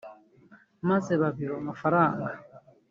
maze 0.89 1.11
babiba 1.21 1.55
amafaranga 1.61 2.29